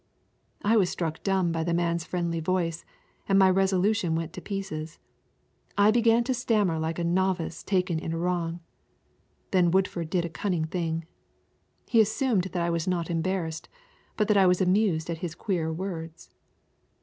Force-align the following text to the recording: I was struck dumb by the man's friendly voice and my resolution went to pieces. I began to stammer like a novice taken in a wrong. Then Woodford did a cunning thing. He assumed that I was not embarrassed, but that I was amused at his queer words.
I 0.63 0.77
was 0.77 0.89
struck 0.89 1.21
dumb 1.21 1.51
by 1.51 1.63
the 1.63 1.75
man's 1.75 2.05
friendly 2.05 2.39
voice 2.39 2.83
and 3.29 3.37
my 3.37 3.51
resolution 3.51 4.15
went 4.15 4.33
to 4.33 4.41
pieces. 4.41 4.97
I 5.77 5.91
began 5.91 6.23
to 6.23 6.33
stammer 6.33 6.79
like 6.79 6.97
a 6.97 7.03
novice 7.03 7.61
taken 7.61 7.99
in 7.99 8.11
a 8.11 8.17
wrong. 8.17 8.61
Then 9.51 9.69
Woodford 9.69 10.09
did 10.09 10.25
a 10.25 10.27
cunning 10.29 10.65
thing. 10.65 11.05
He 11.87 12.01
assumed 12.01 12.45
that 12.45 12.63
I 12.63 12.71
was 12.71 12.87
not 12.87 13.11
embarrassed, 13.11 13.69
but 14.17 14.27
that 14.27 14.37
I 14.37 14.47
was 14.47 14.59
amused 14.59 15.07
at 15.11 15.19
his 15.19 15.35
queer 15.35 15.71
words. 15.71 16.31